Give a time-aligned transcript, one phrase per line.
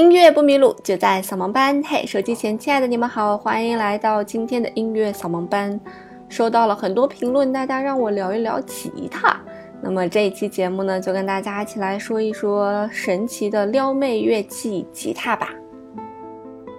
[0.00, 1.82] 音乐不迷路，就在扫盲班。
[1.82, 5.78] 嘿，手机前亲爱的你们好，欢迎来到今天的音乐扫盲班。
[6.26, 9.38] 收到了很多评论，大家让我聊一聊吉他。
[9.82, 15.50] 那么这一期节目呢，就跟大家一起来说一说神奇的撩妹乐器吉他吧。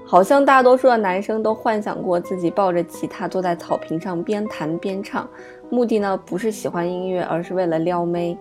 [0.04, 5.30] 好像大多数的男生都幻想过自己抱着吉他坐在草坪上边弹边唱，
[5.70, 8.36] 目的呢不是喜欢音乐，而是为了撩妹。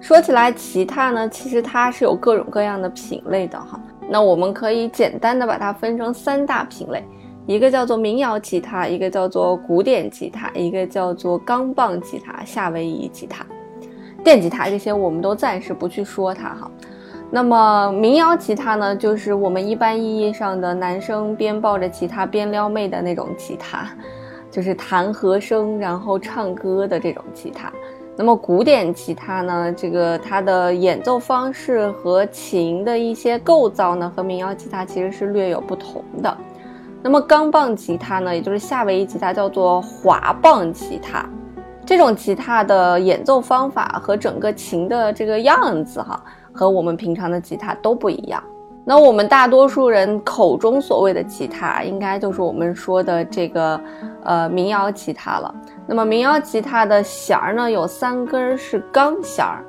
[0.00, 3.80] 说起来，吉他呢，其实它是有各种各样的品类的哈。
[4.12, 7.02] 那我们可以简单的把它分成三大品类，
[7.46, 13.42] 一个叫做民谣吉他，一个叫做古典吉他，一个叫做钢棒吉他、夏威夷吉他、
[14.22, 16.70] 电吉他这些我们都暂时不去说它哈。
[17.30, 23.88] 那么民谣吉他呢，就是我们一般意义上的男生边抱着吉他边撩妹的那种吉他，
[24.50, 27.72] 就是弹和声然后唱歌的这种吉他。
[28.14, 29.72] 那么古典吉他呢？
[29.72, 36.36] 这个它的演奏方式和琴的一些构造呢，和民谣吉他其实是略有不同的。
[37.02, 41.24] 那么钢棒吉他呢，也就是夏威夷吉他，叫做滑棒吉他。
[41.86, 48.42] 这种吉他的演奏方法和整个琴的这个样子，哈，和我们平常的吉他都不一样。
[48.84, 53.80] 那我们大多数人口中所谓的吉他，应该就是我们说的这个，
[54.24, 55.54] 呃，民谣吉他了。
[55.86, 59.64] 那么民谣吉他的弦儿呢，有三根是钢弦儿，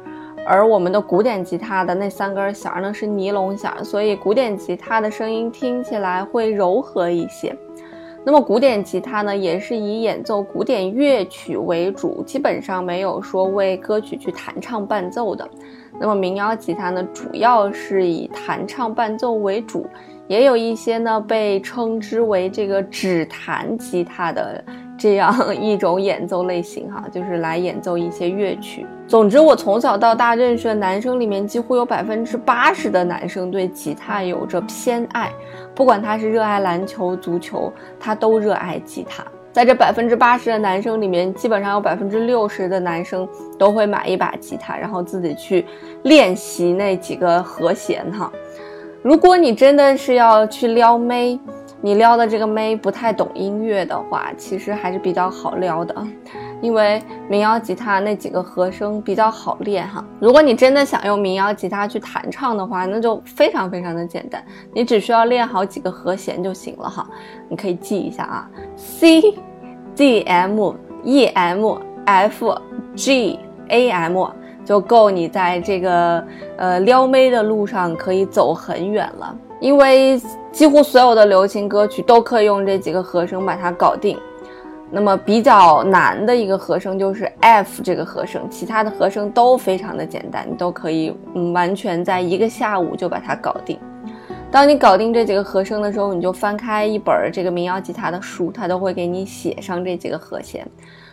[0.48, 7.56] 而我们的古典吉他的那三根弦儿呢是尼龙弦儿，所以古典吉他的声音听起来会柔和一些。
[8.26, 15.48] 那么古典吉他呢，也是以演奏古典乐曲为主，基本上没有说为歌曲去弹唱伴奏的。
[16.00, 19.86] 那么民谣吉他呢，主要是以弹唱伴奏为主，
[20.28, 24.64] 也有一些呢被称之为这个指弹吉他的。
[24.96, 28.86] 这样 一种演奏类型，哈，就是来演奏一些乐曲。
[29.08, 35.32] 总之，我从小到大认识的男生里面，几乎有百分之八十的男生对吉他有着偏爱，
[35.74, 39.26] 不管他是热爱篮球、足球，他都热爱吉他。
[39.54, 43.26] 在这百分之八十的男生里面，基本上有百分之六十的男生
[43.58, 45.64] 都会买一把吉他，然后自己去
[46.06, 48.32] 练习那几个和弦，哈。
[49.04, 51.40] 如果你真的是要去撩妹，
[51.82, 55.94] 你撩的这个妹不太懂音乐的话，其实还是比较好撩的，
[56.62, 60.04] 因为民谣吉他那几个和声比较好练哈。
[60.22, 64.42] 如果你真的想用民谣吉他去弹唱的话，那就非常非常的简单，
[64.74, 67.06] 你只需要练好几个和弦就行了哈。
[67.50, 69.22] 你可以记一下啊，C、
[69.96, 70.74] D、M、
[71.04, 72.56] E、M、F、
[72.96, 73.40] G、
[73.70, 74.28] A、M
[74.66, 76.24] 就够你在这个
[76.58, 79.36] 呃撩妹的路上可以走很远了。
[79.60, 80.22] 因为
[80.52, 84.18] 几乎所有的流行歌曲都可以用这几个和声把它搞定，
[84.92, 93.80] 那么比较难的一个和声就是 F 这个和声，其他的和声都非常的简单，你都可以嗯完全在一个下午就把它搞定。
[94.54, 100.64] 当你搞定这几个和声的时候，你就翻开一本这个民谣吉他的书，它都会给你写上这几个和弦。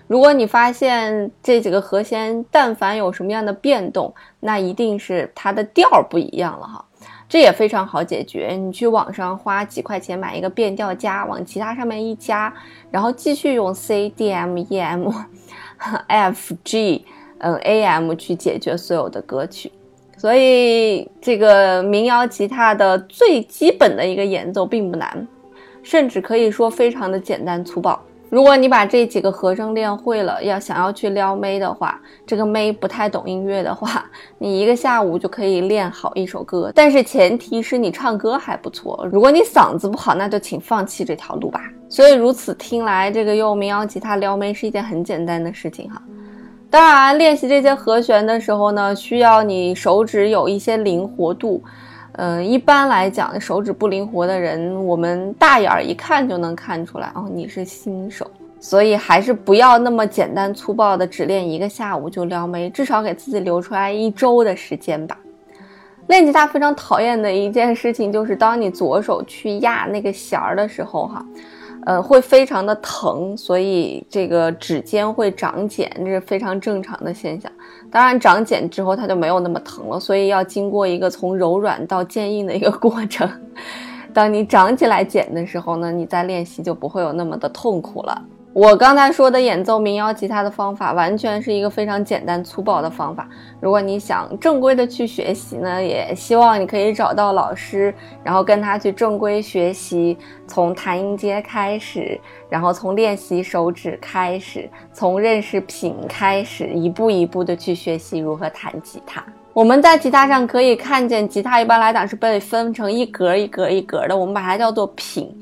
[0.07, 6.85] 如果你发现这几个和弦但凡有什么样的变动，那一定是它的调不一样了哈。
[7.31, 12.53] 这也非常好解决，你去网上花几块钱买一个变调夹，往吉他上面一夹，
[12.91, 15.09] 然后继续用 C D M E M
[16.09, 17.07] F G
[17.39, 19.73] 嗯 A M 去解决所有的歌曲。
[20.21, 25.27] 所以这个民谣吉他的最基本的一个演奏并不难，
[25.83, 27.99] 甚至可以说非常的简单粗暴。
[28.29, 34.05] 如果你把这几个和声练会了，要想要去撩妹的话，这个妹不太懂音乐的话，
[34.37, 36.71] 你一个下午就可以练好一首歌。
[36.75, 39.09] 但是前提是你唱歌还不错。
[39.11, 41.63] 如果你嗓子不好，那就请放弃这条路吧。
[41.89, 46.03] 所以如此听来，这个用民谣吉他撩妹是一件很简单的事情哈。
[46.71, 51.61] 当然，练习这些和弦的时候呢，需要你手指有一些灵活度。
[52.13, 58.25] 嗯，一般来讲，手指不灵活的人，我们大眼儿一看就能看出来哦，你是新手，
[58.61, 65.19] 所以还是不要那么简单粗暴的只练一个下午就撩妹，至少给自己留出来一周的时间吧。
[66.07, 71.27] 练吉他非常讨厌的一件事情就是，当你左手去压那个弦儿的时候，哈。
[71.87, 77.51] 呃，会非常的疼，所以这个指尖会长茧，这是非常正常的现象。
[77.91, 83.29] 当然，长茧之后它就没有那么疼了，所以要经过一个从柔软到坚硬的一个过程。
[84.13, 88.23] 当你长起来茧的时候呢，你再练习就不会有那么的痛苦了。
[88.53, 93.29] 我刚才说的演奏民谣吉他的方法，完全是一个非常简单粗暴的方法。
[93.61, 97.95] 如果你想正规的去学习呢，也希望你可以找到老师，
[98.25, 100.19] 然后跟他去正规学习，
[100.49, 109.25] 从弹音阶开始，然后从练习手指开始，从认识品开始，一步一步的去学习如何弹吉他。
[109.53, 115.33] 我们在吉他上可以看见，吉他一般来讲是被分成一格一格一格的，我们把它叫做品。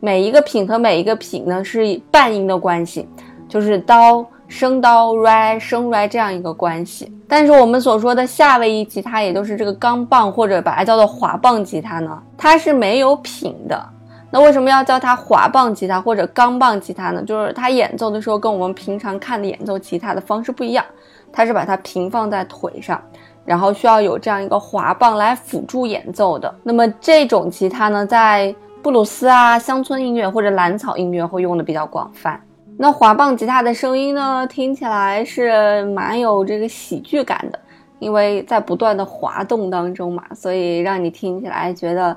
[0.00, 3.08] 每一个品和每一个品呢是半音的关系，
[3.48, 7.12] 就是哆升哆来升来这样一个关系。
[7.26, 13.88] 但是我们所说的夏威夷吉他，也就是这个钢棒或者把它叫做滑棒吉他呢，它是没有品的。
[14.30, 17.22] 那为什么要叫它滑棒吉他或者钢棒吉他呢？
[17.22, 20.84] 就是它演奏的时候跟我们平常看的演奏吉他的方式不一样，
[21.32, 23.02] 它是把它平放在腿上，
[23.44, 26.54] 然后需要有这样一个滑棒来辅助演奏的。
[26.62, 28.54] 那么这种吉他呢，在
[28.88, 32.40] 布鲁斯啊，乡村音乐或者蓝草音乐会用的比较广泛。
[32.78, 37.58] 那滑棒吉他的声音呢，听起来是蛮有这个喜剧感的，
[37.98, 42.16] 因为在不断的滑动当中嘛，所以让你听起来觉得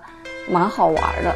[0.49, 1.35] 蛮好玩的。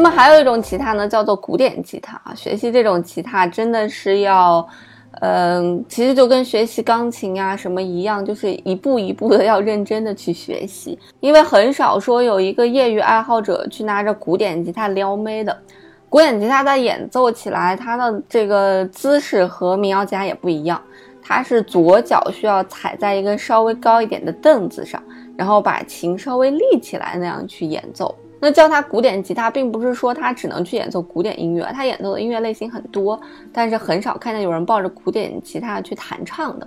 [0.00, 2.32] 那么还有一种吉他呢，叫做古典吉他啊。
[2.34, 4.66] 学习这种吉他真的是要，
[5.20, 10.98] 嗯，其实就跟学习钢琴啊什么一样，就是一步一步的要认真的去学习。
[11.20, 15.54] 因为很少说有一个业余爱好者去拿着古典吉他撩妹的。
[16.08, 20.80] 古典吉他在演奏起来，它的这个姿势和民谣吉他也不一样。
[21.22, 25.00] 它是左脚需要踩在一个稍微高一点的凳子上，
[25.36, 28.14] 然后把琴稍微立起来那样去演奏。
[28.40, 33.20] 那叫它古典吉他，并不是说它只能去演奏古典音乐，它演奏的音乐类型很多，
[33.52, 36.66] 但是很少看见有人抱着古典吉他去弹唱的。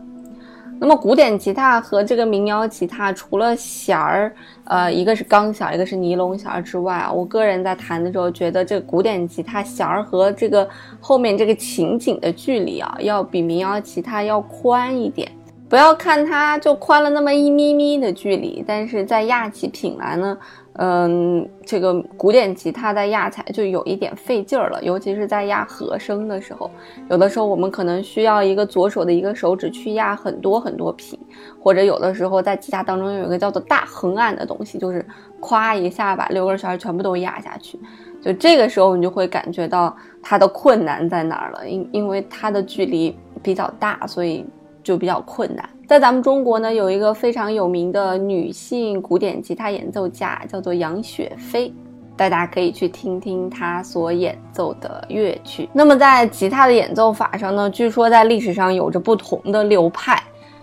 [0.80, 4.36] 那么古典吉他和这个民谣吉他，除了弦儿，
[4.66, 10.68] 呃，一个是钢弦，一个是尼龙弦之外啊，我个人在弹的时候觉得，这个古典吉他弦儿和这个
[11.00, 15.32] 后面这个琴颈的距离啊，要比民谣吉他要宽一点。
[15.70, 20.38] 不要看它就宽了那么一咪咪的距离，但是在压起品来呢。
[20.76, 26.70] 嗯，这个古典吉他在压起来就有一点费劲儿了，尤其是在压和声的时候，
[27.10, 31.20] 有的时候我们可能需要一个左手的一个手指去压很多很多品，
[31.62, 35.06] 或者有的时候在吉他当中有一个叫做大横按的东西，就是
[35.40, 37.80] 咵一下把六根弦全部都压下去，
[38.20, 44.44] 就这个时候你就会感觉到它的困难在哪儿了，因因为它的距离比较大，所以
[44.82, 45.70] 就比较困难。
[45.94, 51.72] 在咱们中国呢，有一个非常有名的女性古典吉他演奏家，叫做杨雪飞，
[52.18, 55.70] 大家可以去听听她所演奏的乐曲。
[55.72, 60.20] 那么在吉他的演奏法上呢，据说在历史上有着不同的流派，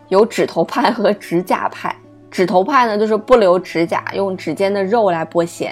[0.09, 1.95] 有指头派和指甲派。
[2.29, 5.71] 指头派呢，就是不留指甲，用指尖的肉来拨弦；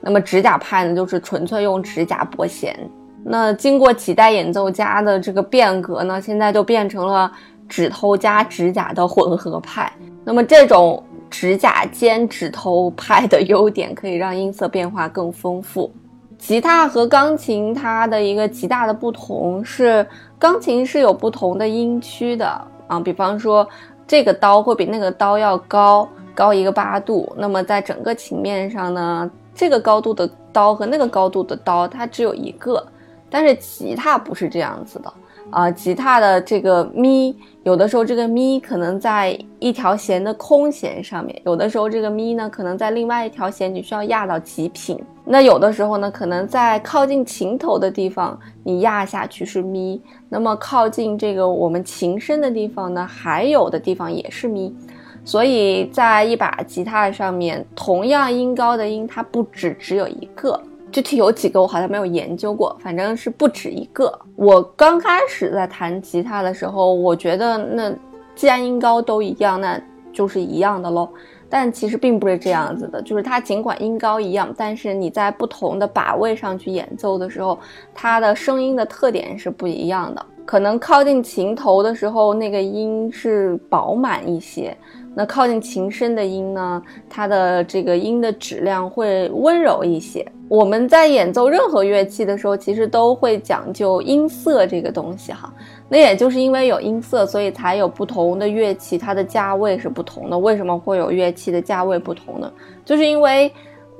[0.00, 2.76] 那么指甲派呢，就是纯粹用指甲拨弦。
[3.24, 7.30] 那经过几代演奏家的这个变革呢，现在就变成了。
[7.68, 9.90] 指头加指甲的混合派，
[10.24, 15.90] 那么这种指甲兼指头派的优点，可以让音色变化更丰富。
[16.38, 20.06] 吉他和钢琴它的一个极大的不同是，
[20.38, 22.46] 钢琴是有不同的音区的
[22.88, 23.66] 啊，比方说
[24.06, 32.84] 这个刀会比那个刀要高高一个八度，那么在整个琴面上呢，这个高度的刀和那个高度的刀它只有一个，
[33.30, 35.12] 但是吉他不是这样子的。
[35.52, 44.98] 啊，吉他的这个咪，有的时候这个咪可能在一条弦的空弦上面，有的时候这个咪呢可能在另外一条弦，你需要压到极品。
[45.26, 50.00] 那有的时候呢，可能在靠近琴头的地方，你压下去是咪，
[50.30, 54.74] 那么靠近这个我们琴身的地方呢，还有的地方也是咪。
[55.22, 60.58] 所以在一把吉他上面，同样音高的音，它不止只有一个。
[60.92, 64.16] 具体有几个我好像没有研究过，反正是不止一个。
[64.36, 67.92] 我刚开始在弹吉他的时候，我觉得那
[68.34, 69.80] 既然音高都一样，那
[70.12, 71.08] 就是一样的喽。
[71.48, 77.58] 但其实并不是这样子的，就是它尽管音高一样，但是你在不同的把位上去演奏的时候，
[77.94, 80.26] 它的声音的特点是不一样的。
[80.44, 84.76] 可能靠近琴头的时候，那个音是饱满一些。
[85.14, 90.26] 那靠近琴身的音呢，它的这个音的质量会温柔一些。
[90.52, 95.50] 我们在演奏任何乐器的时候，其实都会讲究音色这个东西哈。
[95.88, 100.38] 那也就是因为有音色，所以才有不同的乐器，它的价位是不同的。
[100.38, 102.52] 为什么会有乐器的价位不同呢？
[102.84, 103.50] 就是因为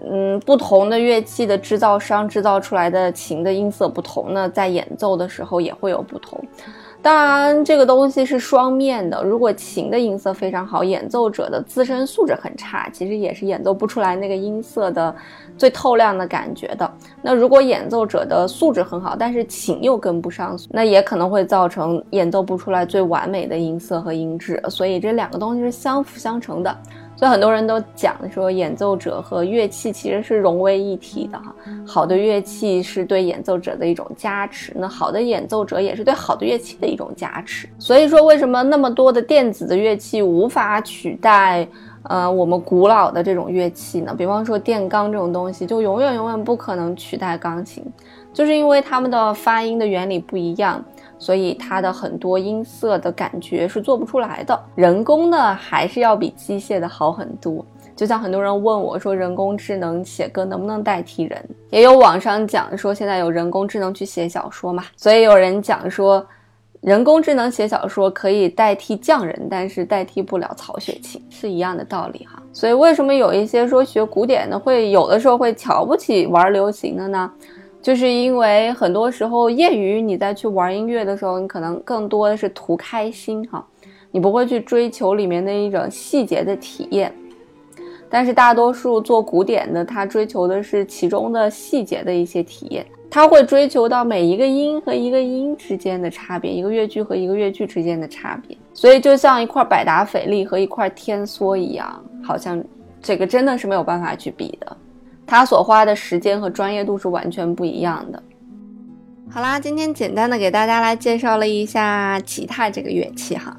[0.04, 6.38] 嗯，不同的乐器的制造商制造出来的琴的音色不同呢，在演奏的时候也会有不同。
[7.02, 9.24] 当然，这个东西是双面的。
[9.24, 15.12] 如果琴的音色非常好，演奏者的自身素质很差，其实也是演奏不出来那个音色的
[15.58, 16.88] 最透亮的感觉的。
[17.20, 24.62] 那如果演奏者的素质很好，但是琴又跟不上，那也可能会造成演奏不出来最完美的音色和音质。
[24.68, 26.78] 所以这两个东西是相辅相成的。
[27.22, 31.54] 所以很多人都讲说，演奏者和乐器其实是融为一体的哈。
[31.86, 37.68] 好的乐器是对演奏者的一种加持，那好的演奏者也是对好的乐器的一种加持。
[37.78, 41.64] 所以说，为什么那么多的电子的乐器无法取代
[42.08, 44.12] 呃我们古老的这种乐器呢？
[44.18, 47.84] 比方说电钢这种东西，就永远永远不可能取代钢琴，
[48.32, 50.84] 就是因为它们的发音的原理不一样。
[51.22, 57.64] 所以它的很多音色的感觉是做不出来的，人工的还是要比机械的好很多。
[57.94, 61.40] 就像很多人问我说，人工智能写歌能不能代替人？
[61.70, 64.82] 也有网上讲说，现在有人工智能去写小说嘛。
[64.96, 66.26] 所以有人讲说，
[66.80, 72.42] 人工智能写小说可以代替匠人，但是代替不了曹雪芹，是一样的道理哈。
[72.52, 77.30] 所以为什么有一些说学古典的会有的时候会瞧不起玩流行的呢？
[77.82, 83.66] 就是因为很多时候业余你在去玩音乐的时候，你可能更多的是图开心哈，
[84.12, 87.12] 你不会去追求里面的一种细节的体验。
[88.08, 98.56] 但是大多数做古典的，他追求的是其中的细节的一些体验，他会追求到每一个音和一个音之间的差别，一个乐句和一个乐句之间的差别。
[98.74, 102.62] 所以就像一块百达翡丽和一块天梭一样，好像
[103.00, 104.76] 这个真的是没有办法去比的。
[105.26, 108.22] 他所花的时间和专业度是完全不一样的。
[109.30, 113.56] 好啦，今天简单的给大家来介绍了一下吉他这个乐器哈。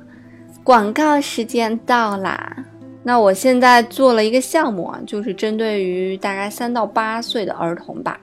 [0.64, 2.56] 广告时间到啦，
[3.04, 8.20] 那我现在做了一个项目啊，就是针对于大概三到八岁的儿童吧。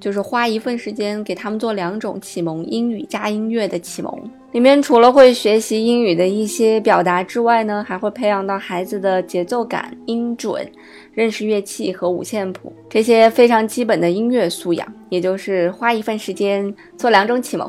[0.00, 4.12] 就是花一份时间给他们做两种启蒙，英语加音乐的启蒙。
[4.54, 10.64] 里面除了会学习英语的一些表达之外呢，还会培养到孩子的节奏感、音准、
[11.12, 14.86] 认识乐器和五线谱这些非常基本的音乐素养。
[15.08, 17.68] 也就是花一份时间做两种启蒙。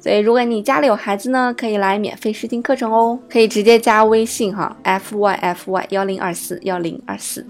[0.00, 7.46] 所以如果你家里有孩子呢，可以来免费试听课程哦，可以直接加微信哈，f y f y 幺零二四幺零二四，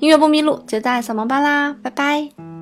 [0.00, 2.55] 音乐不迷路就在扫盲班啦，拜拜。